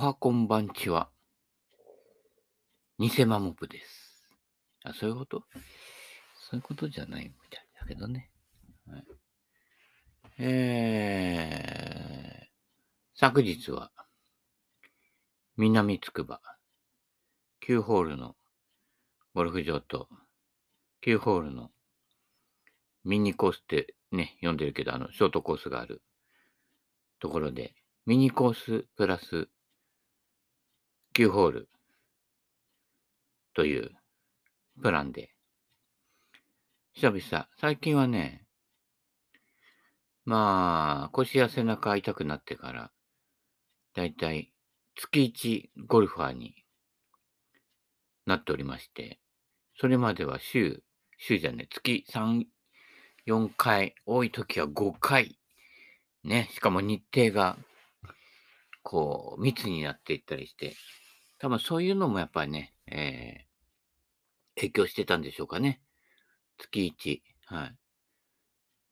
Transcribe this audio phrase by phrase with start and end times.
[0.00, 1.10] はこんばんちは。
[2.98, 4.24] 偽マモブです。
[4.82, 5.44] あ、そういうこと？
[6.40, 8.30] そういうことじゃないみたいだけどね。
[8.86, 9.04] はい、
[10.38, 13.92] えー、昨日は、
[15.58, 16.40] 南つくば、
[17.68, 18.36] 9ホールの
[19.34, 20.08] ゴルフ場と、
[21.04, 21.72] 9ホールの
[23.04, 26.00] ミニコースってね、読んでるけど、あの、ショートコースがある
[27.18, 27.74] ところで、
[28.06, 29.50] ミニコースプラス
[31.14, 31.68] 9ホール
[33.54, 33.90] という
[34.80, 35.34] プランで、
[36.92, 38.44] 久々、最近はね、
[40.24, 42.90] まあ、腰や背中痛くなってから、
[43.94, 44.52] だいたい
[44.94, 46.54] 月1ゴルファーに
[48.26, 49.18] なっておりまして、
[49.80, 50.82] それまでは週、
[51.18, 52.44] 週じゃね、月3、
[53.26, 55.38] 4回、多い時は5回、
[56.22, 57.58] ね、しかも日程が、
[58.82, 60.76] こう、密になっていったりして、
[61.40, 65.80] 多分そういうのもやっぱりね、えー、影響してたんでしょうかね。
[66.58, 67.22] 月1。
[67.46, 67.76] はい。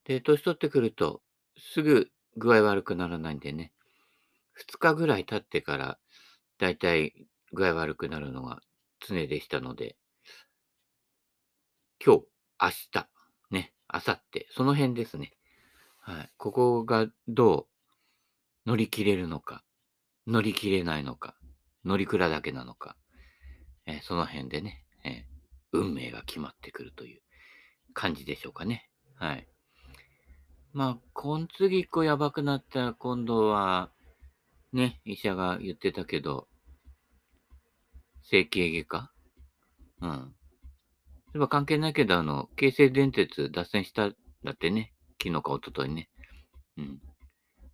[0.04, 1.20] で、年取ってくると、
[1.58, 3.72] すぐ具合悪くならないんでね、
[4.56, 5.98] 2日ぐらい経ってから、
[6.58, 8.60] だいたい具合悪くなるのが
[9.06, 9.96] 常でしたので、
[12.04, 12.24] 今日、
[12.60, 13.08] 明日、
[13.50, 15.34] ね、明後日、その辺ですね。
[16.00, 16.30] はい。
[16.38, 17.68] ここがど
[18.66, 19.62] う乗り切れるのか、
[20.26, 21.37] 乗り切れないのか、
[21.88, 22.96] 乗り倉だけなのか、
[23.86, 25.12] えー、その辺でね、えー、
[25.72, 27.22] 運命が決まってくるという
[27.94, 28.90] 感じでしょうかね。
[29.16, 29.48] はい。
[30.74, 33.90] まあ、今次一個やばくなったら今度は、
[34.72, 36.46] ね、医者が言ってたけど、
[38.22, 39.12] 整形外科？
[40.02, 40.10] うん。
[40.10, 40.32] そうい
[41.36, 44.92] えば関係ないけど、あの、京成電鉄脱線したんだってね。
[45.22, 46.10] 昨日か一昨日ね。
[46.76, 47.00] うん。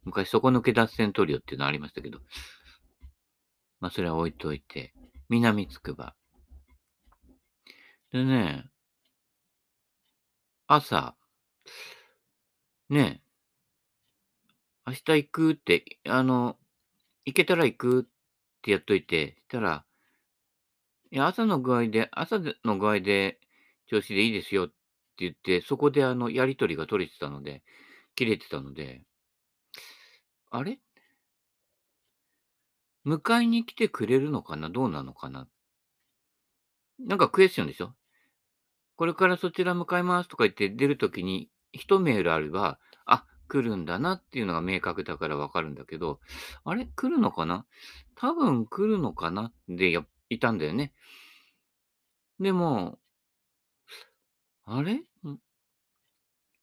[0.04, 2.20] 昔、底抜け脱線トリオっていうのありましたけど。
[3.84, 4.94] まあ、それは置いといて。
[5.28, 6.14] 南つくば。
[8.12, 8.64] でね、
[10.66, 11.14] 朝、
[12.88, 13.20] ね
[14.86, 16.56] 明日行くって、あの、
[17.26, 18.04] 行けたら行くっ
[18.62, 19.84] てやっといて、したら、
[21.12, 23.38] いや、朝の具合で、朝の具合で
[23.86, 24.74] 調子でいいですよって
[25.18, 27.62] 言って、そこであの、やりとりが取れてたので、
[28.14, 29.02] 切れてたので、
[30.50, 30.78] あれ？
[33.06, 34.70] 迎えに来てくれるのかな？
[34.70, 35.46] どうなのかな？
[36.98, 37.94] なんかクエスチョンでしょ？
[38.96, 46.20] これからそちら向かいますとか言って出るときに、一メールあれば、あ、来るんだなっていうのが明確だからわかるんだけど、
[46.64, 46.86] あれ？
[46.86, 47.66] 来るのかな？
[48.14, 49.52] 多分来るのかな？
[49.68, 50.92] でや、いたんだよね。
[52.40, 52.98] でも、
[54.64, 55.02] あれ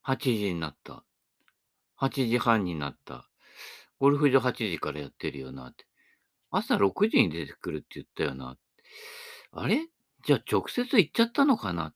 [0.04, 1.04] ?8 時になった。
[2.00, 3.28] 8時半になった。
[4.00, 5.86] ゴルフ場8時からやってるよなって。
[6.52, 8.56] 朝6時に出てくるって言ったよな。
[9.52, 9.88] あれ？
[10.24, 11.92] じゃあ直接行っちゃったのかな？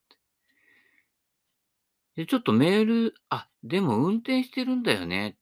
[2.15, 5.37] で、ちょっとメール、あ、でも運転してるんだよね。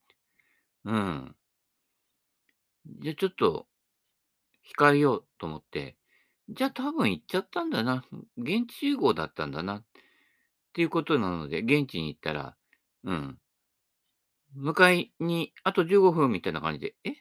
[0.84, 1.36] うん。
[3.00, 3.68] じゃあちょっと
[4.78, 5.96] 控えようと思って、
[6.50, 8.04] じゃあ多分行っちゃったんだな。
[8.38, 9.78] 現地集合だったんだな。
[9.78, 9.84] っ
[10.74, 12.56] ていうことなので、現地に行ったら、
[13.06, 13.40] うん。
[14.58, 17.14] 迎えにあと15分みたいな感じで、え？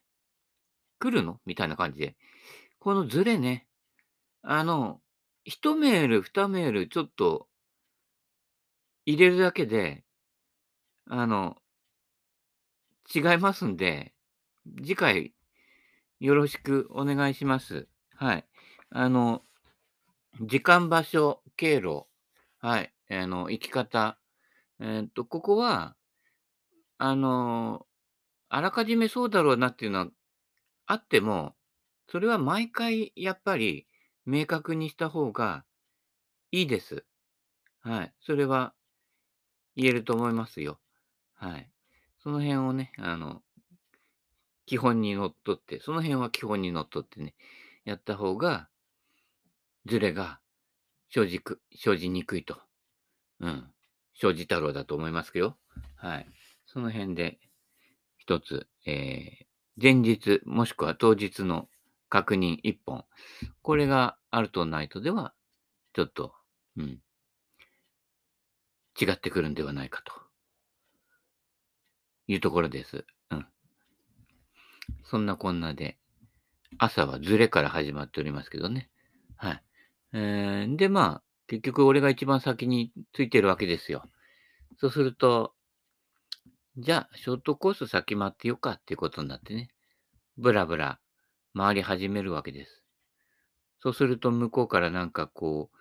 [0.98, 1.40] 来るの？
[1.46, 2.16] みたいな感じで。
[2.78, 3.66] このズレね。
[4.42, 5.00] あの、
[5.44, 7.48] 1メール、2メール、ちょっと
[9.06, 10.04] 入れるだけで、
[11.06, 11.56] あの、
[13.14, 14.14] 違いますんで、
[14.78, 15.34] 次回
[16.20, 17.86] よろしくお願いします。
[18.14, 18.46] はい。
[18.90, 19.42] あの、
[20.40, 22.06] 時間、場所、経路、
[22.58, 22.92] はい。
[23.10, 24.18] あの、生き方。
[24.80, 25.96] えっと、ここは、
[26.98, 27.86] あの、
[28.48, 30.08] あらかじめそうだろうなっていうのは
[30.86, 31.54] あっても、
[32.08, 33.86] それは毎回やっぱり
[34.26, 35.64] 明確にした方が
[36.50, 37.04] いいです。
[37.80, 38.14] はい。
[38.20, 38.74] それは
[39.76, 40.78] 言えると思いますよ。
[41.34, 41.70] はい。
[42.22, 43.42] その辺をね、あの、
[44.66, 47.34] 基本にのっとって、その辺は基本にのっとってね、
[47.84, 48.68] やった方が、
[49.86, 50.40] ズレが
[51.10, 52.58] 生じく、生じにくいと。
[53.40, 53.70] うん。
[54.14, 55.58] 生じ太郎だと思いますよ。
[55.96, 56.26] はい。
[56.66, 57.38] その辺で、
[58.16, 59.44] 一つ、えー、
[59.80, 61.68] 前日、もしくは当日の
[62.08, 63.04] 確認一本。
[63.62, 65.34] これがあるとないとでは、
[65.94, 66.34] ちょっと、
[66.76, 67.00] うん。
[69.00, 70.12] 違ってくるんではないかと。
[72.26, 73.04] いうところです。
[73.30, 73.46] うん。
[75.04, 75.98] そんなこんなで、
[76.78, 78.90] 朝はズレから始まっておりますけどね。
[79.36, 79.62] はい。
[80.12, 84.04] えー、で、まあ、結局俺が一番先についてるわけですよ。
[84.78, 85.53] そうすると、
[86.76, 89.68] じゃあ、ショートコース先回ってよかっていうことになってね。
[90.36, 90.98] ブラブラ
[91.56, 92.82] 回り始めるわけです。
[93.80, 95.76] そうすると向こうからなんかこう、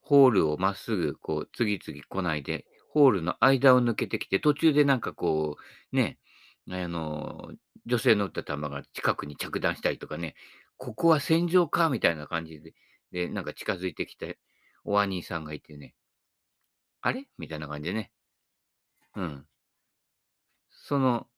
[0.00, 5.56] ホールをまっすぐこう次々来ないで、ホールの間を抜けてきて、途中でなんかこ
[5.92, 6.18] う、ね、
[6.70, 7.50] あの、
[7.84, 10.36] 女性の撃った弾が近くに着弾したりとかね、
[10.78, 12.72] ここは戦場かみたいな感じで、
[13.12, 14.38] で、なんか近づいてきて、
[14.84, 15.94] お兄さんがいてね、
[17.02, 17.26] あれ？
[17.36, 18.10] みたいな感じでね。
[19.16, 19.46] うん。
[20.90, 21.28] その、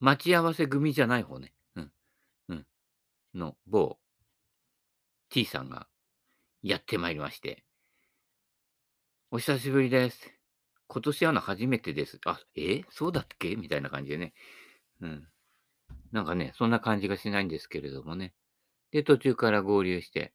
[0.00, 1.52] 待ち合わせ組じゃない方ね。
[1.76, 1.92] うん。
[2.48, 2.66] うん。
[3.32, 3.96] の某
[5.30, 5.86] T さんが
[6.64, 7.62] やってまいりまして。
[9.30, 10.32] お久しぶりです。
[10.88, 12.18] 今年会うの初めてです。
[12.26, 12.82] あ、え？
[12.90, 13.54] そうだっけ？
[13.54, 14.34] みたいな感じでね。
[15.00, 15.28] うん。
[16.10, 18.34] なんかね、そんな感じがしないんですけれどもね。
[18.90, 20.34] で、途中から合流して、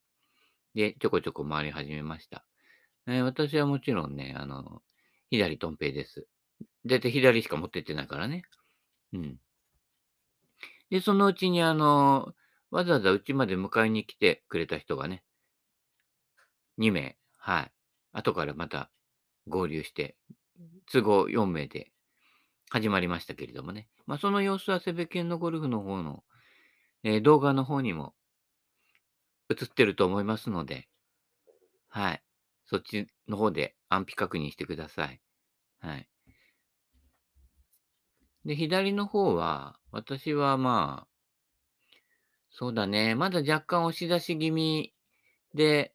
[0.74, 2.46] で、ちょこちょこ回り始めました。
[3.06, 4.80] えー、私はもちろんね、あの、
[5.28, 6.26] 左トンペイです。
[6.86, 8.42] だいたい左しか持ってってないからね。
[9.12, 9.38] うん。
[10.90, 12.34] で、そのうちにあの、
[12.70, 15.22] わざわざうちまで迎えに来てくれた人がね、
[16.78, 17.72] 2名、はい。
[18.12, 18.90] 後からまた
[19.46, 20.16] 合流して、
[20.90, 21.92] 都合4名で
[22.70, 23.88] 始まりましたけれどもね。
[24.06, 26.24] まあ、その様子はセベケンのゴルフの方の、
[27.04, 28.14] えー、動画の方にも
[29.50, 30.88] 映ってると思いますので、
[31.88, 32.22] はい。
[32.66, 35.20] そっちの方で安否確認してください。
[35.80, 36.08] はい。
[38.44, 41.08] で、左の方は、私はまあ、
[42.50, 44.92] そうだね、まだ若干押し出し気味
[45.54, 45.94] で、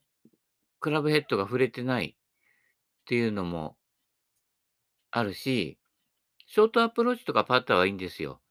[0.79, 2.15] クラブヘッドが触れてないっ
[3.05, 3.77] ていうのも
[5.11, 5.77] あるし、
[6.45, 8.41] ショートアプローチとかパターはいいんですよ。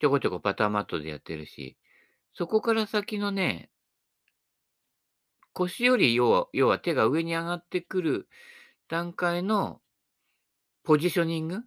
[0.00, 1.76] ちょこちょこパターマットでやってるし、
[2.34, 3.70] そこから先のね、
[5.52, 8.28] 腰より要は要は手が上に上がってくる
[8.88, 9.80] 段階の
[10.82, 11.60] ポジショニング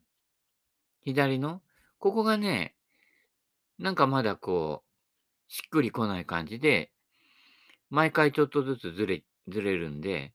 [1.06, 1.62] 左の？
[2.00, 2.76] ここがね、
[3.80, 6.92] なんかまだこう、しっくりこない感じで、
[7.90, 10.34] 毎回ちょっとずつずれずれるんで、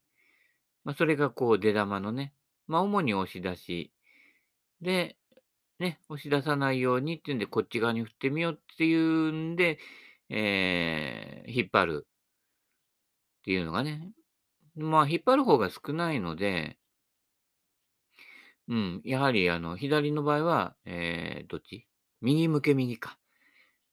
[0.85, 2.33] まあ、それがこう出玉のね、
[2.67, 3.93] まあ、主に押し出し。
[4.81, 5.17] で、
[5.79, 9.79] ね、押し出さないようにっていうんで、こっち側に振ってみようっていうんで、
[10.29, 14.13] えー、引っ張るっていうのがね、
[14.77, 16.79] まあ、引っ張る方が少ないので、
[18.71, 21.87] うん、やはりあの、左の場合は、えー、どっち？
[22.23, 23.19] 右向け右か。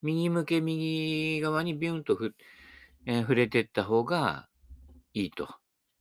[0.04, 2.36] 右向け右側にビュンとふ、
[3.08, 4.48] えー、触れてった方が
[5.14, 5.50] いいと。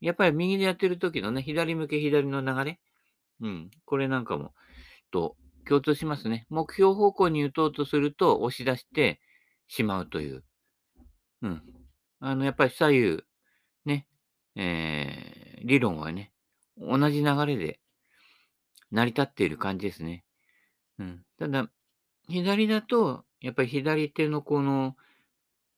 [0.02, 2.78] やっぱり右でやってる時のね、左向け左の流れ？
[3.40, 4.52] うん、これなんかも、
[5.10, 5.36] と
[5.66, 6.46] 共通しますね。
[6.50, 9.20] 目標方向に打とうとすると押し出して
[9.68, 10.44] しまうという。
[11.40, 11.62] うん。
[12.20, 13.22] あの、やっぱり左右、
[13.86, 14.06] ね、
[14.54, 16.30] えー、理論はね、
[16.76, 17.80] 同じ流れで
[18.90, 20.24] 成り立っている感じですね。
[20.98, 21.22] うん。
[21.38, 21.70] ただ、
[22.28, 24.96] 左だと、やっぱり左手のこの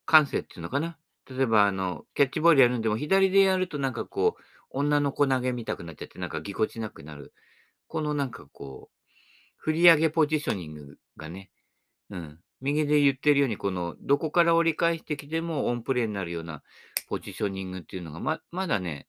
[0.06, 0.98] 感性っていうのかな。
[1.28, 7.34] 例えば、あの、キャッチボールやるんでも、左でやるとなんかこう、女の子投げ見たくなっちゃって、なんかぎこちなくなる。
[7.86, 8.98] このなんかこう、
[9.56, 11.50] 振り上げポジショニングがね、
[12.10, 12.40] うん。
[12.60, 16.62] 右で言ってるように、この、どこから折り返してきてもオンプレーになるような
[17.08, 19.08] ポジショニングっていうのが、ま、まだね、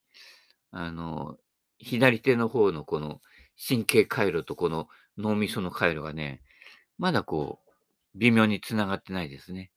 [0.72, 1.38] あの、
[1.80, 3.22] 左手の方のこの
[3.68, 6.42] 神経回路とこの脳みその回路がね、
[6.98, 9.72] まだこう、微妙に繋がってないですね。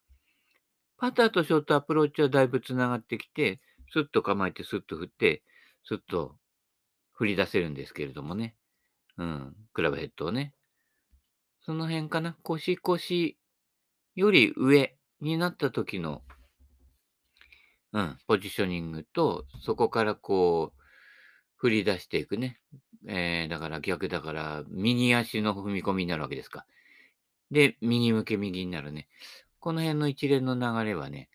[0.96, 3.60] パターとショートアプローチはだいぶ繋がってきて、
[3.92, 5.42] スッと構えてスッと振って、
[5.84, 6.36] スッと
[7.12, 8.54] 振り出せるんですけれどもね。
[9.18, 10.54] うん、クラブヘッドをね。
[11.64, 12.36] その辺かな。
[12.42, 13.36] 腰腰
[14.14, 16.22] より上になった時の、
[17.92, 20.82] うん、ポジショニングと、そこからこう、
[21.56, 22.58] 振り出していくね。
[23.06, 26.66] えー、だから逆だから、右足の踏み込みになるわけですか。
[27.50, 29.08] で、右向け右になるね。
[29.60, 31.28] この辺の一連の流れはね、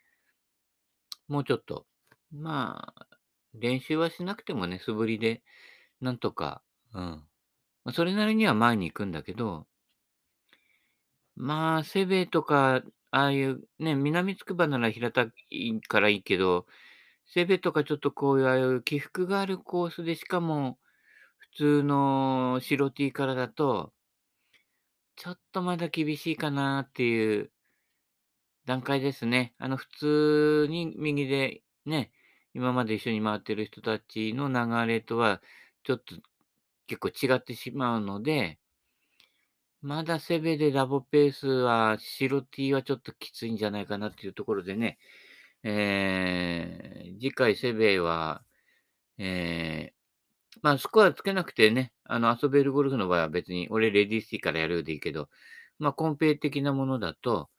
[1.28, 1.86] もうちょっと、
[2.32, 3.08] まあ、
[3.54, 5.42] 練習はしなくてもね、素振りで、
[6.02, 6.62] なんとか、
[6.94, 7.24] うん。
[7.86, 9.66] ま、それなりには前に行くんだけど
[11.36, 16.66] まあ、セベとか、ああいうね、南筑波なら平たいからいいけど、
[17.28, 20.80] セベとかちょっとこういう、ああいう起伏があるコースで、しかも
[21.58, 23.94] 通の白 T からだと、
[25.16, 27.52] ちょっとまだ厳しいかなっていう
[28.66, 29.54] 段階ですね。
[29.58, 32.12] あの、普通に右でね、
[32.54, 35.42] 今まで一緒に回ってる人たちの流れとは、
[35.84, 36.16] ちょっと
[36.88, 38.60] 結構違ってしまうので
[39.82, 44.98] まだセベでラボペースは、白 T はちょっときついんじゃないかなっていうところでね、
[45.64, 48.44] えー、次回セベは、
[49.20, 49.97] えー、
[50.62, 55.30] まあ、スコアつけなくてね、あの、遊べるゴルフの場合は別に、俺レディースティーからやるようでいいけど、
[55.80, 57.50] まあ、コンペ的なものだと、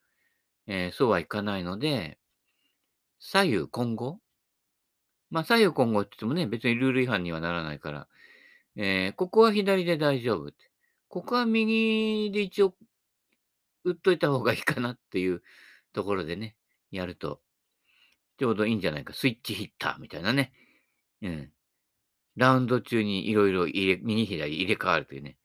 [0.66, 2.18] えーそうはいかないので、
[3.18, 4.20] 左右混合？
[5.30, 8.08] まあ、左右混合って言ってもね、別にルール違反にはならないから、
[8.76, 10.52] えーここは左で大丈夫。
[11.08, 12.74] ここは右で一応
[13.84, 15.42] 打っといた方がいいかなっていう
[15.92, 16.54] ところでね、
[16.90, 17.40] やると、
[18.38, 19.14] ちょうどいいんじゃないか。
[19.14, 20.52] スイッチヒッターみたいなね。
[21.22, 21.52] うん。
[22.38, 25.36] ラウンド中にいろいろ入れ、右左入れ替わるというね。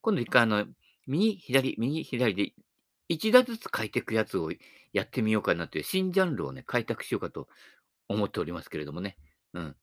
[0.00, 0.66] 今度一回あの、
[1.06, 2.52] 右左、右左で
[3.08, 4.52] 一打ずつ変えていくやつを
[4.92, 7.48] やってみようかなという新ジャンルをね、開拓しようかと
[8.08, 9.16] 思っておりますけれどもね。
[9.52, 9.76] うん。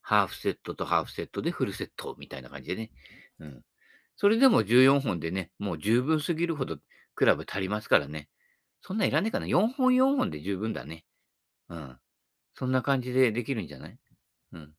[0.00, 2.90] ハーフセットとハーフセットでフルセットみたいな感じでね。
[3.40, 3.64] うん。
[4.16, 6.78] それでも14本でね、もう十分すぎるほど
[7.14, 8.28] クラブ足りますからね。
[8.80, 9.46] そんないらねえかな。
[9.46, 11.04] 4本4本で十分だね。
[11.68, 11.98] うん。
[12.54, 13.98] そんな感じでできるんじゃない？
[14.52, 14.74] うん。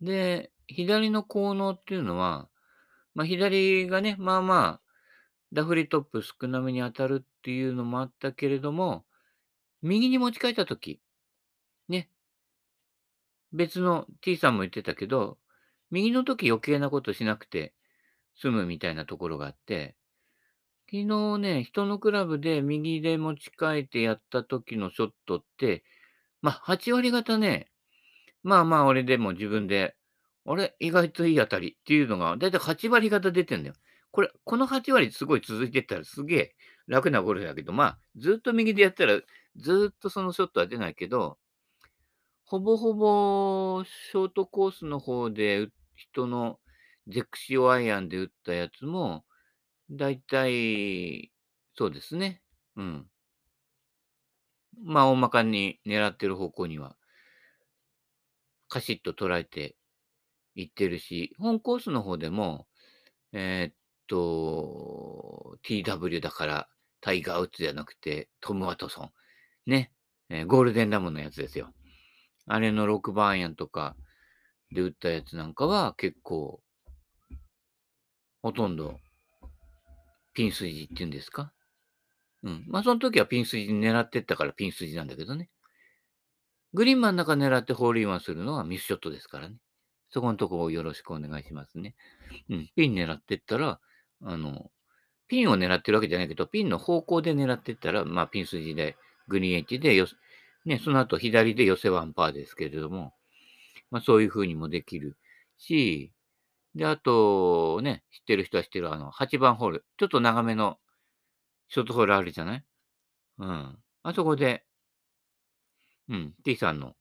[0.00, 2.48] で、左の効能っていうのは、
[3.14, 4.80] まあ、左がね、まあまあ、
[5.52, 9.04] ダフリトップ少なめに当たるっていうのもあったけれども、
[9.82, 11.00] 右に持ち替えたとき、
[11.88, 12.10] ね、
[13.52, 15.38] 別の T さんも言ってたけど、
[15.90, 17.72] 右の時余計なことしなくて
[18.34, 19.96] 済むみたいなところがあって、
[20.90, 25.84] 昨日ね、人のクラブで右で持ち替えてやった時のショットって、
[26.42, 27.68] まあ、8割方ね、
[28.46, 29.96] まあまあ、俺でも自分で、
[30.44, 33.74] あれ、意外といい当たりっていうのが、だいたい8割方出てんだよ。
[34.12, 36.54] これ、この8割すごい続いてったらすげえ
[36.86, 39.20] 楽なゴルフだけど、まあ、ずっと右でやったら、
[39.56, 41.38] ずっとそのショットは出ないけど、
[42.44, 46.60] ほぼほぼショートコースの方で人の
[47.08, 49.24] ゼクシオアイアンで打ったやつも、
[49.90, 51.32] だいたい、
[51.74, 52.42] そうですね。
[52.76, 53.10] うん。
[54.84, 56.96] まあ、大まかに狙ってる方向には、
[58.68, 59.76] カシッと捉えて
[60.54, 62.66] いってるし、本コースの方でも、
[63.32, 63.74] えーっ
[64.06, 66.68] と、TW だから、
[67.00, 69.10] タイガー・ウッズじゃなくて、トム・ワトソン。
[69.66, 69.92] ね。
[70.28, 71.72] えーゴールデンラムのやつですよ。
[72.46, 73.96] あれの6番アイアンとか
[74.72, 76.60] で打ったやつなんかは結構、
[78.42, 78.98] ほとんど
[80.32, 81.52] ピン筋っていうんですか？
[82.42, 82.64] うん。
[82.68, 85.48] まあ、その時はピン筋狙ってったからピン筋なんだけどね。
[86.74, 89.56] グリーン真ん中狙ってホールインワンするのはミスショットですからね。
[90.10, 91.94] そこのとこをよろしくお願いしますね。
[92.48, 92.68] うん。
[92.76, 93.80] ピン狙ってったら、
[94.22, 94.70] あの、
[95.28, 98.96] ピンを狙ってるわけじゃないけど、ピンの方向で狙ってったら、まあ、ピン筋で、
[99.28, 100.06] グリーンエッジでよ、
[100.64, 103.14] ね、その後左で寄せワンパーですけれども、
[103.90, 105.16] まあ、そういう風にもできる
[105.58, 106.12] し、
[106.74, 110.78] で、あと、ね、知ってる人は知ってる、あの、8番ホール、ちょっと長めの
[111.68, 112.64] ショートホールあるじゃない？
[113.38, 113.78] うん。
[114.04, 114.65] あそこで、
[116.08, 116.94] うん、T さんの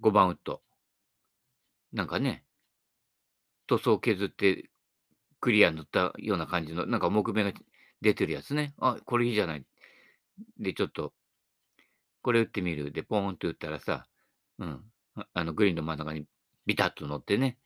[0.00, 0.62] 5番ウッド、
[1.92, 2.44] なんかね、
[3.66, 4.70] 塗装削って
[5.40, 7.52] クリア塗ったような感じの、なんか木目が
[8.00, 8.74] 出てるやつね。
[8.78, 9.64] あ、これいいじゃない。
[10.58, 11.12] で、ちょっと、
[12.22, 12.92] これ打ってみる。
[12.92, 14.06] で、ポーンって打ったらさ、
[14.58, 14.84] うん、
[15.32, 16.26] あの、グリーンの真ん中に
[16.66, 17.58] ビタッと乗ってね。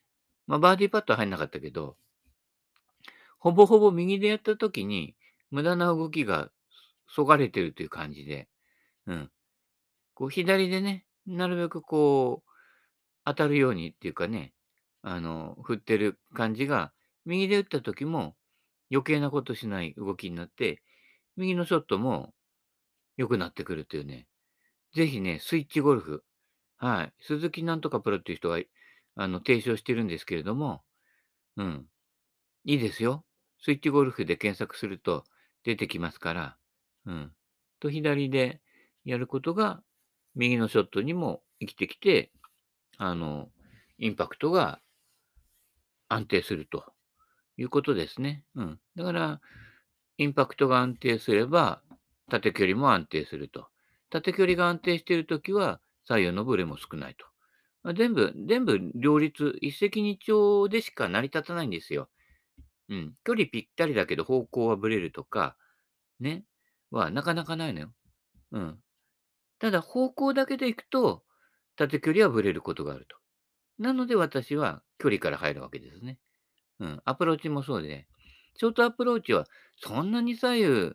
[0.46, 1.96] まあ、バーディーパットは入んなかったけど、
[3.38, 5.16] ほぼほぼ右でやった時に、
[5.50, 6.50] 無駄な動きが
[7.08, 8.48] そがれてるという感じで、
[9.06, 9.30] うん。
[10.14, 12.50] こう、左でね、なるべくこう、
[13.24, 14.52] 当たるようにっていうかね、
[15.02, 16.92] あの、振ってる感じが、
[17.24, 18.36] 右で打った時も
[18.90, 20.82] 余計なことしない動きになって、
[21.36, 22.34] 右のショットも
[23.16, 24.26] 良くなってくるっていうね。
[24.94, 26.24] ぜひね、スイッチゴルフ。
[26.76, 27.12] はい。
[27.20, 28.58] 鈴木なんとかプロっていう人が、
[29.16, 30.82] あの、提唱してるんですけれども、
[31.56, 31.86] うん。
[32.64, 33.24] いいですよ。
[33.60, 35.24] スイッチゴルフで検索すると
[35.64, 36.56] 出てきますから、
[37.06, 37.32] うん。
[37.80, 38.60] と、左で
[39.04, 39.82] やることが、
[40.34, 42.30] 右のショットにも生きてきて、
[42.98, 43.48] あの、
[43.98, 44.80] インパクトが
[46.08, 46.92] 安定すると
[47.56, 48.44] いうことですね。
[48.54, 48.80] うん。
[48.96, 49.40] だから、
[50.18, 51.82] インパクトが安定すれば、
[52.30, 53.68] 縦距離も安定すると。
[54.10, 57.26] 縦距離が安定しているときは、左右のブレも少ないと。
[57.82, 62.08] まあ全部、全部両立、一石二鳥でしか成り立たないんですよ。
[62.88, 63.14] うん。
[63.24, 65.56] 距離ぴったりだけど方向はブレるとか、
[66.20, 66.44] ね、
[66.90, 67.92] はなかなかないのよ。
[68.52, 68.78] うん。
[69.64, 71.22] ただ方向だけで行くと、
[71.76, 73.16] 縦距離はブレることがあると。
[73.78, 76.18] なので私は距離から入るわけですね。
[76.80, 77.02] うん。
[77.06, 78.06] アプローチもそうで、
[78.58, 79.46] ショートアプローチは
[79.78, 80.92] そんなに左右、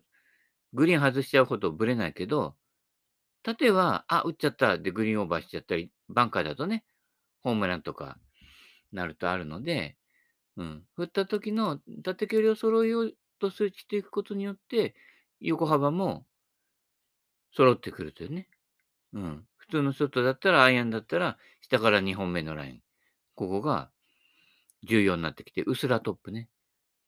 [0.72, 2.54] グリーン外しちゃうほどブレないけど、
[3.42, 6.84] 縦は、あ、打っちゃったでグリーンオーバーしちゃったり、バンカーだとね、
[7.40, 8.18] ホームランとか
[8.92, 9.96] なるとあるので、
[10.56, 10.84] うん。
[10.94, 14.94] 振った時の縦距離を揃えようとするしていくことによって、
[15.40, 16.24] 横幅も
[17.52, 18.46] 揃ってくるというね。
[19.12, 19.46] うん。
[19.56, 22.82] 普通のショットだったら、アイアンだったら、下から2本目のライン。
[23.34, 23.90] ここが
[24.84, 26.48] 重要になってきて、うすらトップね。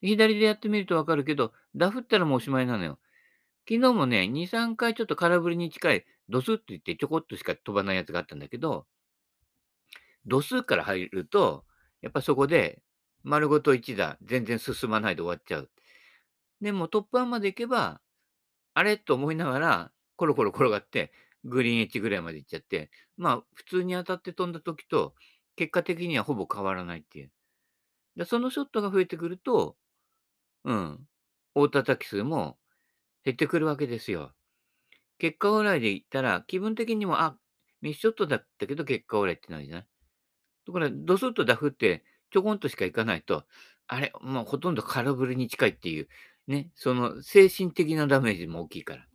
[0.01, 2.99] 左でやってみるとわかるけど、ダフったらもうおしまいなのよ。
[3.67, 8.85] 昨日もね、2、3回ちょっと空振りに近い、ドスッといってちょこっとしか飛ばないやつがあったんだけど、
[10.25, 11.65] 度数から入ると、
[12.01, 12.81] やっぱそこで
[13.23, 15.69] 丸ごと1打全然進まないで終わっちゃう。
[16.61, 18.01] でもトップ1まで行けば、
[18.73, 21.11] あれと思いながら、コロコロ転がって、
[21.43, 25.13] グリーンエッジぐらいまで行っちゃって、まあ、普通に当たって飛んだ時と、
[25.55, 27.31] 結果的にはほぼ変わらないっていう。
[28.15, 29.75] で、そのショットが増えてくると、
[30.63, 30.99] うん、
[31.55, 32.57] 大叩き数も
[33.25, 34.31] 減ってくるわけですよ。
[35.19, 37.37] 結果オーライで言ったら、気分的にも、あ、
[37.81, 39.87] ミスショットだったけど結果オーライってなるじゃない
[40.67, 43.45] だから、ドスッとダフって、ちょこんとしかいかないと、
[43.87, 46.07] あれ、もうほとんど空振りに近いっていう、
[46.47, 49.05] ね、その精神的なダメージも大きいから。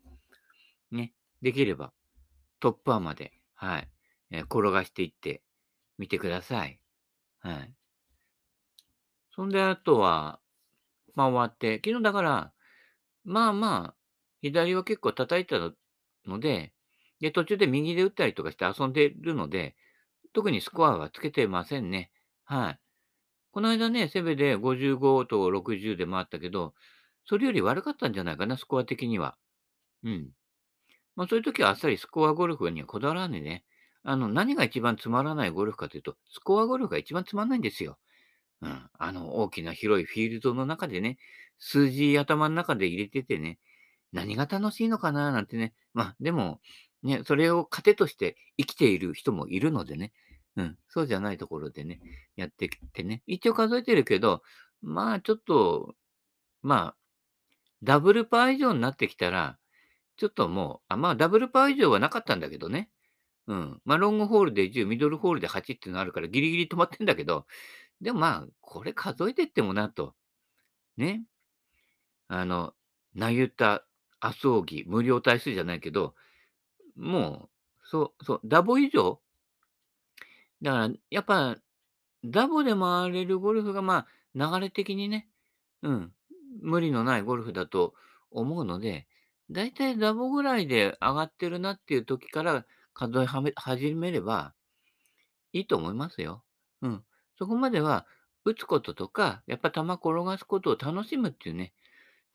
[0.91, 1.93] ね、できれば、
[2.61, 3.89] トップアまで、はい、
[4.31, 5.43] えー、転がしていって
[5.99, 6.81] みてください。
[7.41, 7.75] はい。
[9.35, 10.41] そんで、あとは、
[11.15, 12.53] まあ終わって、昨日だから、
[13.25, 13.95] まあまあ、
[14.43, 15.59] 左は結構叩いた
[16.27, 16.73] ので、
[17.21, 19.77] で、途中で右で打ったりとかして遊んでるので、
[20.33, 22.11] 特にスコアはつけてませんね。
[22.45, 22.81] はい。
[23.51, 26.75] この間ね、セベで55と60で回ったけど、
[27.25, 29.37] それより悪かったんじゃないかな、スコア的には。
[30.05, 30.31] うん。
[31.19, 33.65] まあそういう時はあっさりスコアゴルフにはこだわらないね。
[34.05, 37.99] あの、何が一番つまらないゴルフかというと、スコアゴルフが一番つまらないんですよ。
[38.63, 38.89] うん。
[38.97, 41.19] あの、大きな広いフィールドの中でね、
[41.59, 43.59] 数字頭の中で入れててね、
[44.13, 45.75] 何が楽しいのかななんてね。
[45.93, 46.61] まあ、でも、
[47.03, 50.13] ね、それを糧として生きている人もいるのでね。
[50.55, 52.01] うん、そうじゃないところでね、
[52.37, 53.25] やってきてね。
[53.27, 54.45] 一応数えてるけど、
[54.83, 55.97] まあちょっと、
[56.63, 56.97] まあ、
[57.83, 59.59] ダブルパー以上になってきたら、
[60.19, 62.91] ちょっともう、あまあダブルパー以上はなかったんだけどね。
[63.47, 63.81] うん。
[63.85, 67.47] まあロングホールで10、ミドルホールで8っていうのあるからギリギリ止まってんだけど、
[68.01, 70.15] でもまあ、これ数えてってもなと。
[70.97, 71.25] ね。
[72.29, 72.75] あの、
[73.15, 73.87] なゆた、
[74.21, 76.15] 麻生木、無料対数じゃないけど、
[76.97, 77.49] も
[77.83, 79.21] う、そう、そう、ダボ以上
[80.63, 81.57] だから、やっぱ、
[82.25, 85.29] ダボで回れるゴルフが、まあ、流れ的にね、
[85.83, 86.13] うん、
[86.61, 87.95] 無理のないゴルフだと
[88.31, 89.07] 思うので、
[89.51, 94.55] だいたいダボぐらいで上がってるなっていう時から数えはめ始めれば
[95.53, 96.45] いいと思いますよ。
[96.83, 97.05] うん。
[97.39, 98.07] そこまでは、
[98.45, 101.73] 打つこととか、やっぱ球転がすことを楽しむっていうね、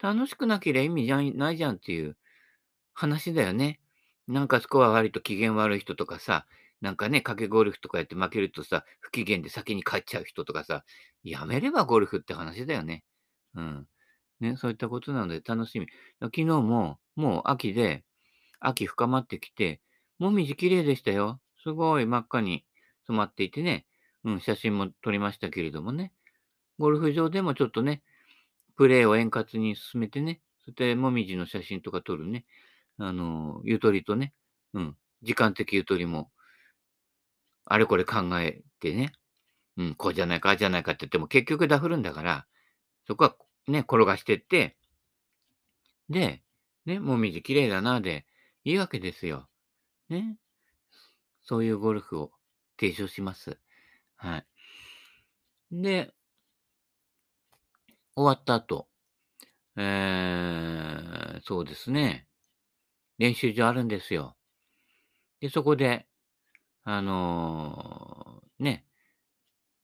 [0.02, 2.18] 楽しくなければ意味じゃないじゃんっていう
[2.94, 3.80] 話だよね。
[4.28, 6.46] なんかスコア悪いと機嫌悪い人とかさ、
[6.82, 10.84] なんかね、賭けゴルフとかやって負けるとさ、不機嫌で先に帰っちゃう人とかさ、
[11.24, 13.04] やめればゴルフって話だよね。
[13.56, 13.88] うん。
[14.44, 15.88] ね、そういったことなので楽しみ。
[16.22, 18.04] 昨日も、もう秋で、
[18.60, 19.82] 秋深まってきて、
[20.20, 21.40] もみじ綺麗でしたよ。
[21.64, 22.66] すごい真っ赤に
[23.08, 23.86] 染まっていてね、
[24.24, 26.14] うん、写真も撮りましたけれどもね。
[26.80, 28.04] ゴルフ場でもちょっとね、
[28.76, 32.46] プレーを円滑に進めてね、そしてもみじの写真とか撮るね、
[32.98, 34.34] あの、ゆとりとね、
[34.74, 36.32] うん、時間的ゆとりも、
[37.66, 39.14] あれこれ考えてね、
[39.78, 42.46] うん、こうじゃないか、あじゃないかって言っても結局ダフるんだから、
[43.08, 43.36] そこは
[43.68, 44.78] ね、転がしてって、
[46.10, 46.44] で、
[46.86, 48.26] ね、もみじ綺麗だな、で、
[48.64, 49.48] いいわけですよ。
[50.10, 50.38] ね。
[51.44, 52.32] そういうゴルフを
[52.80, 53.58] 提唱します。
[54.16, 54.46] はい。
[55.72, 56.14] で、
[58.16, 58.88] 終わった後、
[59.76, 62.28] えー、そうですね。
[63.18, 64.36] 練習場あるんですよ。
[65.40, 66.08] で、そこで、
[66.84, 68.86] あのー、ね、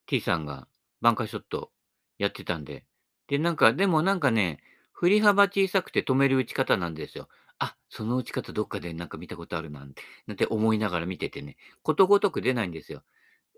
[0.06, 0.68] T さんが
[1.02, 1.72] バンカーショット
[2.18, 2.86] やってたんで、
[3.30, 4.60] で、なんか、でもなんかね、
[4.92, 7.30] 振り幅小さくて止める打ち方なんですよ。
[7.60, 13.04] あ、その打ち方どっかでなんか見たことあるなんて、なんて思いながら見ててね、ことごとく出ないんですよ。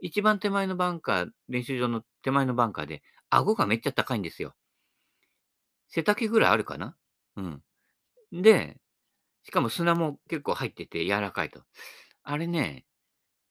[0.01, 4.55] 一番手前のバンカー、練習場の手前のバンカーで、顎がめっちゃ高いんですよ。
[5.89, 6.95] 背丈ぐらいあるかな？
[7.35, 7.63] うん。
[8.31, 8.77] で、
[9.43, 11.63] しかも砂も結構入ってて柔らかいと。
[12.23, 12.85] あれね、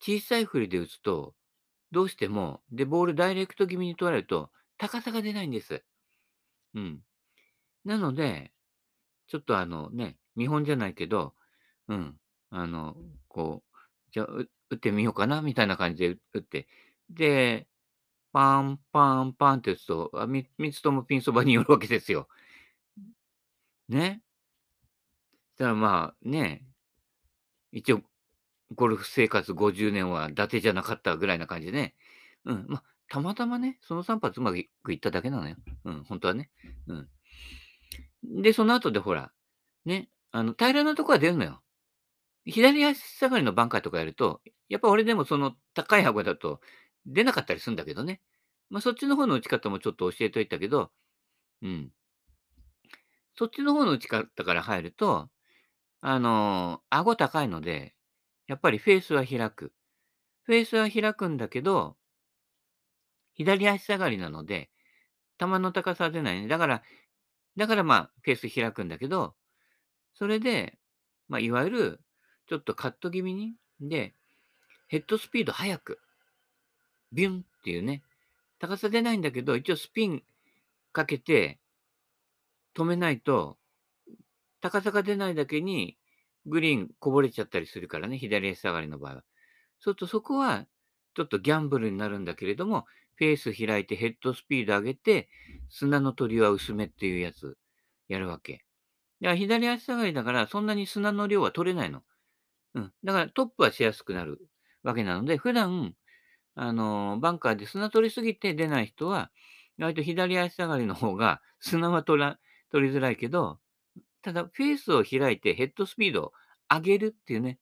[0.01, 1.35] 小さい振りで打つと、
[1.93, 5.85] どうしても、で、ボールダイレクト気味に取られると、高さが出ないんです。
[6.75, 7.01] うん。
[7.85, 8.53] なので、
[9.29, 11.35] ちょっとあのね、見本じゃないけど、
[11.89, 12.17] うん、
[12.51, 12.97] あの、
[13.29, 13.79] こう、
[14.13, 16.69] じゃあ、打ってみようかなみたいな感じで打って、
[17.11, 17.69] で、
[18.33, 22.29] パンパンパンって打つと、あみ3つともピンそばに寄るわけですよ。
[23.89, 24.23] ね。
[25.59, 26.65] だからまあね、
[27.73, 28.03] 一応、
[28.75, 31.95] ゴルフ生活50年は伊達じゃなかったぐらいな感じでね。
[32.45, 35.57] うん、ま、たまたまね、その3発うまくいっただけなのよ。
[35.85, 36.49] うん、ほんとはね。
[36.87, 38.43] うん。
[38.43, 39.33] で、その後でほら、
[39.85, 41.61] ね、あの、平らなとこは出るのよ。
[42.47, 46.61] 左足下がりのバンカーとかやると、やっぱ俺でもその高い箱だと
[47.05, 48.21] 出なかったりするんだけどね。
[48.71, 50.93] ま、そっちの方の打ち方もちょっと教えといたけど、
[51.63, 51.91] うん。
[53.37, 55.29] そっちの方の打ち方から入ると、
[56.01, 57.95] あの、顎高いので、
[58.47, 59.73] やっぱりフェースは開く。
[60.45, 61.97] フェースは開くんだけど、
[63.41, 64.69] 左足下がりなので、
[65.39, 66.47] 球の高さは出ないね。
[66.47, 66.83] だから
[67.57, 69.35] だから、まあ、フェース開くんだけど、
[70.15, 70.79] それで、
[71.29, 72.01] まあ、いわゆる、
[72.49, 74.15] ちょっとカット気味に、で、
[74.89, 76.01] ヘッドスピード速く、
[77.13, 78.03] ビュンっていうね、
[78.59, 80.23] 高さ出ないんだけど、一応スピン
[80.93, 81.59] かけて
[82.75, 83.57] 止めないと、
[84.61, 85.97] 高さが出ないだけに、
[86.45, 89.25] グリーンこぼれちゃったりするからね、左足下がりの場合は。
[89.81, 90.67] そうするとそこは、
[91.15, 92.87] ちょっとギャンブルになるんだけれども、
[93.21, 95.29] フェース開いてヘッドスピード上げて、
[95.69, 97.59] 砂の鳥は薄めっていうやつ、
[98.09, 98.65] やるわけ。
[99.21, 102.03] だから左足下がりだから、そんなに砂の量は取れないの。
[102.75, 102.93] うん。
[103.05, 104.49] だからトップはしやすくなる
[104.83, 105.95] わけなので、普段、
[106.55, 109.31] あの、バンカーで砂取りすぎて出ない人は、
[109.79, 112.39] 割と左足下がりの方が砂は取ら
[112.71, 113.59] 取りづらいけど、
[114.23, 116.33] ただフェースを開いてヘッドスピードを
[116.71, 117.59] 上げるっていうね、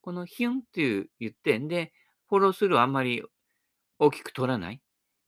[0.00, 1.92] このヒュンっていう言って、んで、
[2.28, 3.24] フォロースルーあんまり
[3.98, 4.81] 大きく取らない。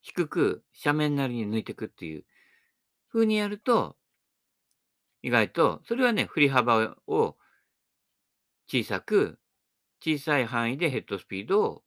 [0.04, 2.24] 低く斜面なりに抜いていくっていう
[3.10, 3.96] 風にやると、
[5.22, 7.38] 意外と、それはね、振り幅を
[8.68, 9.38] 小さく、
[10.04, 11.82] 小さい範囲でヘッドスピードを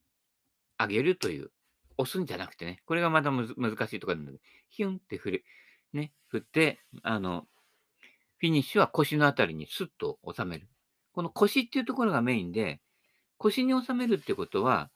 [0.79, 1.51] 上げるという、
[1.99, 3.45] 押すんじゃなくてね、これがまた難
[3.87, 5.45] しいところなんだけど、ヒュンって振る、
[5.93, 7.45] ね、振って、あの、
[8.39, 10.67] フィニッシュは腰のあたりにスッと収める。
[11.13, 12.81] この腰っていうところがメインで、
[13.37, 14.89] 腰に収めるってことは、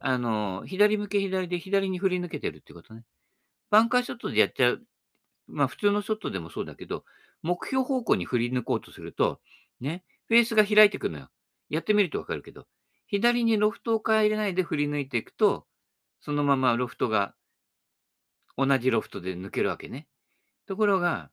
[0.00, 3.04] あの、左向け左で左に振り抜けてるってことね。
[3.70, 4.82] バンカーショットでやっちゃう。
[5.46, 7.04] まあ普通のショットでもそうだけど、
[7.42, 9.40] 目標方向に振り抜こうとすると、
[9.80, 11.28] ね、フェースが開いてくのよ。
[11.68, 12.66] やってみるとわかるけど、
[13.06, 15.66] 左にロフトを変えれないで振り抜いていくと、
[16.20, 17.34] そのままロフトが
[18.56, 20.08] 同じロフトで抜けるわけね。
[20.66, 21.30] ところが、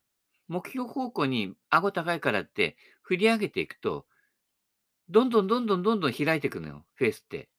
[0.47, 4.05] 目標方向に顎高いからって振り上げていくと、
[5.09, 7.49] どんどんどんどんどんどん開いていくのよ、フェースって。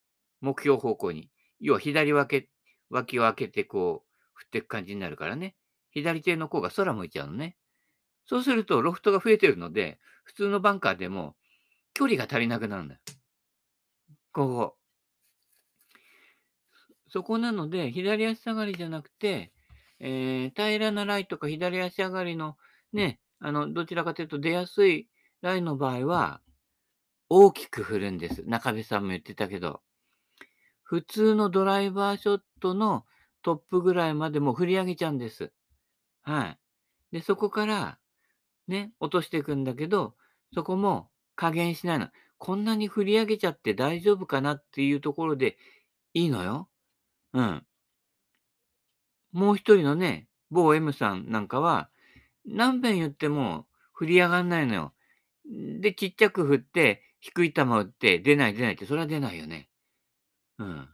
[0.41, 1.29] 目標方向に。
[1.59, 2.49] 要は左脇
[2.89, 5.55] 脇を開けてこう振っていく感じになるからね。
[5.91, 7.55] 左手の甲が空向いちゃうのね。
[8.25, 11.35] そうするとロフトが増えてるので、普通のバンカーでも
[11.93, 13.01] 距離が足りなくなるんだよ。
[14.31, 14.77] ここ。
[17.07, 19.53] そこなので、左足下がりじゃなくて、
[19.99, 22.57] えー、平らなライとか左足上がりの
[22.91, 25.07] ね、あの、どちらかというと出やすい
[25.41, 26.41] ライの場合は、
[27.29, 28.43] 大きく振るんです。
[28.45, 29.81] 中部さんも言ってたけど。
[30.85, 33.05] 普通のドライバーショットの
[33.41, 35.51] トップぐらいまでも振り上げちゃうんです。
[36.21, 36.59] はい。
[37.11, 37.97] で、そこから、
[38.67, 40.15] ね、落としていくんだけど、
[40.53, 42.09] そこも加減しないの。
[42.37, 45.57] こんなに振り上げちゃって大丈夫かなっていうところで
[46.13, 46.69] いいのよ。
[47.33, 47.65] うん。
[49.31, 51.89] もう一人のね、某 M さんなんかは、
[52.45, 54.93] 何遍言っても振り上がんないのよ。
[55.79, 59.67] で、ちっちゃく振って、低い球打って、出ない出ないって、それは出ないよね。
[60.59, 60.89] うん。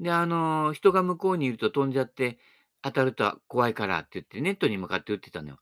[0.00, 2.38] で、あの、人が向こうにいると飛んじゃって、
[2.82, 5.58] 当たると怖いからって言って、ネットに向かって打ってたのよ。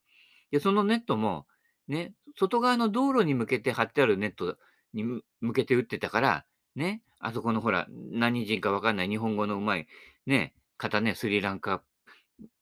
[0.50, 1.46] で、そのネットも、
[1.88, 4.56] ね、外側の道路に向けて張ってあるネット
[4.92, 5.04] に
[5.40, 9.88] 向けて打ってたから、ね、あそこのほら、何人かわかんない日本語のうまい、
[10.26, 11.82] ね、方ね、スリランカ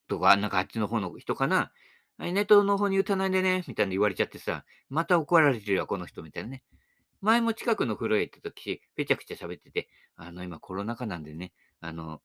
[0.09, 1.73] とか、なんかあっちの方の人かな。
[2.19, 6.63] はい、ネットの方に打たないでね、みたいに言われちゃってさ、また怒られてるよ、この人、みたいなね。
[7.21, 12.21] 前も近くの風呂へ行った時、ぺちゃくちゃ喋ってて、あの、今コロナ禍なんでね、あの、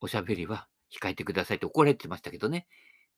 [0.00, 2.66] おしゃべりは控えてくださいって怒られてましたけどね。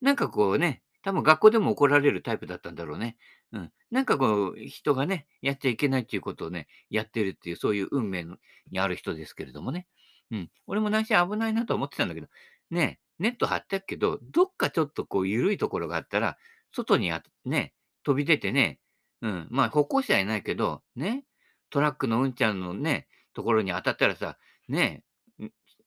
[0.01, 3.17] なんかこうね、多分学校でも怒られるタイプだったんだろうね。
[3.53, 3.73] うん。
[3.91, 8.25] なんかこう、人がね、やっちゃいけないっていうことをね、やってるっていう、そういう運命
[8.71, 9.87] にある人ですけれどもね。
[10.31, 10.51] うん。
[10.67, 12.29] 俺も内心危ないなと思ってたんだけど、
[12.71, 16.39] ね、ネット張ってるけど、どっかちょっとこう、緩いところがあったら、
[16.73, 18.79] 外にあね、飛び出てね、
[19.23, 19.47] うん。
[19.51, 21.25] まあ、歩行者はいないけど、ね、
[21.71, 24.37] トラックのうんちゃんのね、ところに当たったらさ、
[24.69, 25.03] ね、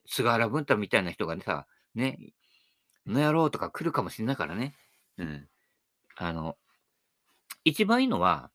[0.07, 2.17] 菅原文太みたいな人がねさ、ね、
[3.05, 4.73] の野郎とか来るかもしれないからね。
[5.17, 5.47] うん。
[6.15, 6.57] あの、
[7.63, 8.51] 一番いいのは、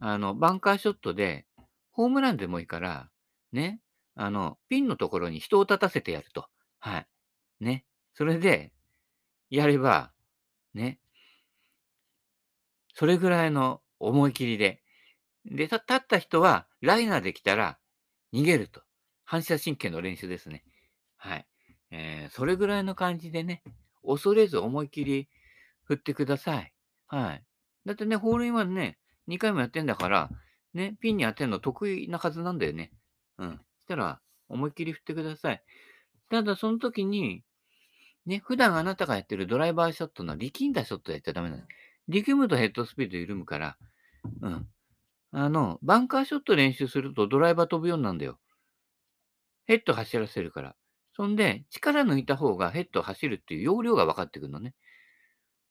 [0.00, 1.46] あの、バンカーショットで、
[1.92, 3.08] ホームランでもいいから、
[3.52, 3.80] ね、
[4.16, 6.46] あの、ピンのところに人を立たせてやると。
[6.80, 7.06] はい。
[7.60, 7.84] ね。
[8.14, 8.72] それで、
[9.50, 10.12] やれば、
[10.74, 10.98] ね。
[12.94, 14.82] それぐらいの思い切りで。
[15.44, 17.78] で、立った人は、ライナーで来たら、
[18.32, 18.82] 逃げると。
[19.24, 20.64] 反射神経の練習ですね。
[21.16, 21.46] はい。
[21.90, 23.62] えー、それぐらいの感じでね、
[24.04, 25.28] 恐れず思い切り
[25.84, 26.72] 振ってください。
[27.06, 27.44] はい。
[27.86, 30.30] だってね、ホールインワンね、2回もやってんだから、
[30.74, 32.92] ね、ピンに当てるの得意なはずなんだよね。
[33.38, 33.60] うん。
[33.80, 35.62] したら、思いっきり振ってください。
[36.30, 37.44] ただ、その時に、
[38.26, 41.62] ね、普段あなたがやってるドライバーショットの力んだショットやっちゃダメなの。
[42.08, 43.76] 力むとヘッドスピード緩むから、
[44.40, 44.68] うん。
[45.32, 48.38] あの、バンカーショット練習するとドライバー飛ぶようになるんだよ。
[49.66, 50.76] ヘッド走らせるから。
[51.14, 54.74] そんで、力抜いた方がヘッド走るっていう要領が分かってくるのね。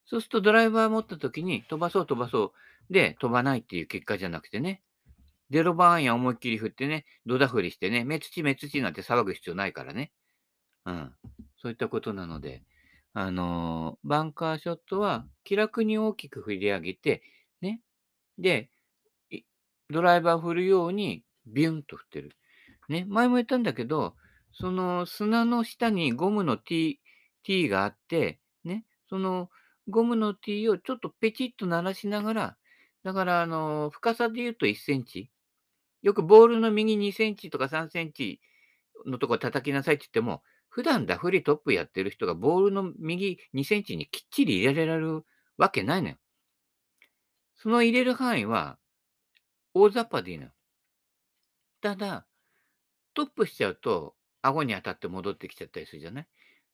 [0.06, 2.54] そうするとドライバー持った時に飛ばそう飛ばそ
[2.90, 4.82] うで飛ばないっていう結果じゃなくてね、
[5.52, 10.12] ゼロ番アイアン思いっきり振ってね、ドダ振りしてね、目土目土なんて騒ぐ必要ないからね。
[10.86, 11.14] うん。
[11.62, 12.64] そういったことなので、
[13.14, 17.22] あのーバンカーショットは気楽に大きく振り上げて、
[17.62, 17.82] ね。
[18.38, 18.70] で、
[19.90, 22.32] ドライバー振るようにビュンと振ってる。
[22.90, 23.06] ね。
[23.08, 24.16] 前も言ったんだけど、
[24.54, 27.00] その砂の下にゴムの T、
[27.44, 28.86] T があって、ね。
[29.10, 29.50] その
[29.90, 32.58] ゴムの T をちょっとペチッと鳴らしながら、
[33.04, 35.32] だから、あの、深さで言うと1センチ。
[36.02, 38.40] よくボールの右2センチとか3センチ
[39.06, 45.26] のところ叩きなさいって言っても、普段ダフリトップやってる人がボールの右2センチにきっちり入れられる
[45.58, 46.16] わけないのよ。
[47.56, 48.78] その入れる範囲は
[49.74, 50.52] 大雑把でいいのよ。
[51.82, 52.26] ただ、
[53.14, 56.28] トップしちゃうと、顎に当たって戻ってきちゃったりするじゃない？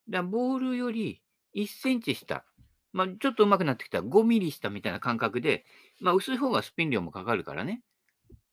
[0.07, 1.21] だからボールより
[1.55, 2.45] 1センチ下、
[2.93, 5.65] まあ、ちょっと上手くなってきたら5ミリ下みたいな感覚で、
[5.99, 7.81] まあ、薄い方がスピン量もかかるからね。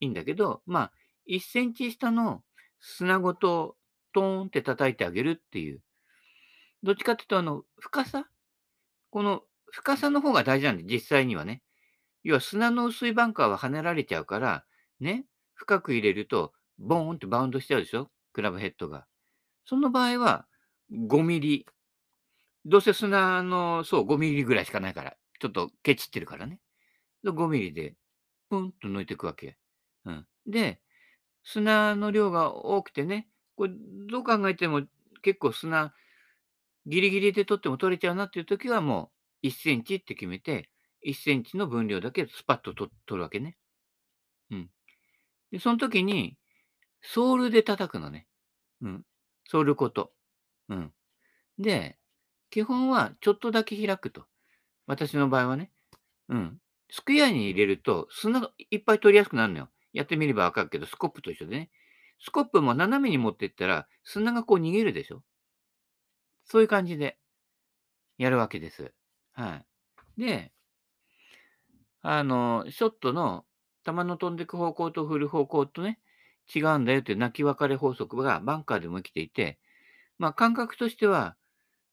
[0.00, 0.92] いいんだけど、まあ、
[1.30, 2.42] 1センチ下の
[2.80, 3.76] 砂ごと
[4.14, 5.81] トーンって叩いてあげるっていう。
[6.83, 8.27] どっちかっていうと、あの、深さ？
[9.11, 11.62] この深さの方が大事なんで、実際にはね。
[12.22, 14.64] 要は砂の薄いバンカーは跳ねられちゃうから、
[15.00, 18.11] ね、深く入れると、ボーンってバウンドしちゃうでしょ？
[18.33, 19.07] クラブヘッドが。
[19.66, 20.46] その場合は、
[20.92, 21.66] 5ミリ。
[22.64, 25.14] どうせ砂の、そう、5ミリぐらいしかないから。
[25.40, 26.61] ちょっとケチってるからね。
[27.24, 27.94] 5ミリで、
[28.50, 29.57] プンと抜いていくわけ。
[30.05, 30.27] うん。
[30.46, 30.81] で、
[31.42, 33.73] 砂の量が多くてね、これ
[34.11, 34.83] どう考えても
[35.23, 35.95] 結構砂、
[36.87, 39.11] ギリギリで取っても取れちゃうなっていう時はも
[39.43, 40.71] う1センチって決めて、
[41.07, 43.57] 1センチの分量だけスパッと取るわけね。
[44.51, 44.71] うん。
[45.51, 46.37] で、その時に、
[47.03, 48.27] ソールで叩くのね。
[48.81, 49.03] うん。
[49.47, 50.12] ソールごと。
[50.69, 50.93] うん。
[51.59, 51.99] で、
[52.51, 54.27] 基本はちょっとだけ開くと。
[54.87, 55.71] 私の場合はね。
[56.29, 56.59] うん。
[56.90, 59.69] スクエアに入れると砂がいっぱい取りやすくなるのよ。
[59.93, 61.71] やってみればわかるけど、スコップと一緒でね。
[62.20, 65.22] スコップも斜めに持っていったら砂がこう逃げるでしょ？
[66.44, 67.18] そういう感じで
[68.18, 68.92] やるわけです。
[69.33, 69.62] は
[70.16, 70.20] い。
[70.20, 70.53] で、
[72.03, 73.44] あの、ショットの
[73.85, 75.98] 球の飛んでいく方向と振る方向とね、
[76.55, 79.59] 違うんだよっていう泣き別れ法則がバンカーでも生きていて、
[80.18, 81.37] まあ感覚としては、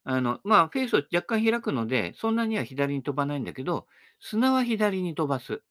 [0.04, 3.88] あの、まあフェースを若干開くので、そんなには左に飛ばないんだけど、
[4.20, 5.62] 砂は左に飛ばす。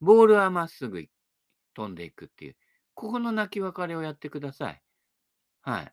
[0.00, 1.04] ボールはまっすぐ
[1.74, 2.56] 飛んでいくっていう。
[2.94, 4.82] ここの泣き別れをやってください。
[5.62, 5.92] はい。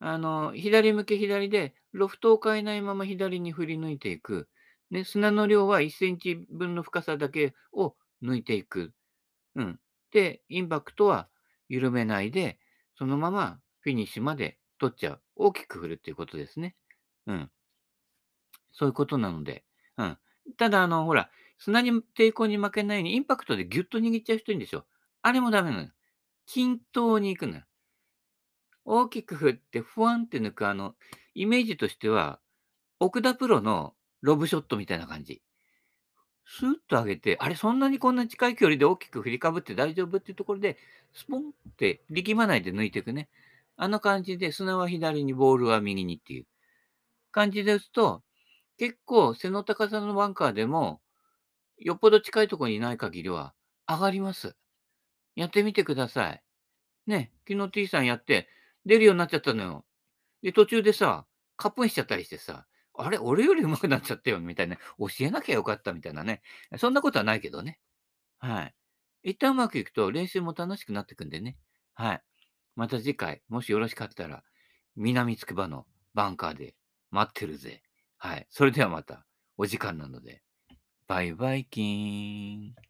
[0.00, 4.48] あの、左向け左で、ロフトを変えないまま左に振り抜いていく。
[4.90, 8.92] ね、砂の量は1センチ分の深さだけを抜いていく。
[9.56, 9.80] うん。
[10.12, 11.28] で、インパクトは
[11.68, 12.58] 緩めないで、
[12.96, 15.22] そのままフィニッシュまで取っちゃう。
[15.36, 16.76] 大きく振るっていうことですね。
[17.26, 17.50] うん。
[18.72, 19.64] そういうことなので。
[19.96, 20.18] うん。
[20.56, 24.86] ただ、あの、ほら、砂に抵抗に負けないようにインパクトでギュッと握っちゃう人いるんでしょ。
[25.22, 25.88] あれもダメなの。
[26.48, 27.62] 均等に行くのよ。
[28.86, 30.94] 大きく振ってふわんって抜く、あの、
[31.34, 32.40] イメージとしては、
[33.00, 35.42] 奥田プロのロブショットみたいな感じ。
[36.46, 40.78] スーッと上げて、あれ、そんなにこんな近い距離で大きく振りかぶって大丈夫っていうところで、
[41.12, 43.28] スポンって力まないで抜いていくね。
[43.76, 46.46] あの感じで砂は左に、ボールは右にっていう
[47.30, 48.22] 感じで打つと、
[48.78, 51.02] 結構背の高さのバンカーでも、
[51.76, 53.52] よっぽど近いところにいない限りは
[53.86, 54.56] 上がります。
[55.38, 56.42] やってみてください。
[57.06, 58.48] ね、昨日 T さんやって
[58.84, 59.84] 出るようになっちゃったのよ。
[60.42, 66.42] で、途中でさ、カップインしちゃったりしてさ、あれ、俺より上手くなっちゃったよみたいな、教えなきゃよかったみたいなね。
[66.76, 67.78] そんなことはないけどね。
[68.40, 68.74] はい。
[69.22, 71.56] 一旦うまくいくと練習も楽しくなってくんでね。
[71.94, 72.22] はい。
[72.74, 74.42] また次回、もしよろしかったら、
[74.96, 76.74] 南つくばのバンカーで
[77.12, 77.84] 待ってるぜ。
[78.16, 78.46] はい。
[78.50, 79.24] それではまた
[79.56, 80.42] お時間なので。
[81.06, 82.87] バイバイキーン。